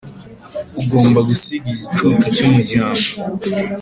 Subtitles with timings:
[0.81, 3.03] ugomba gusiga igicucu cyumuryango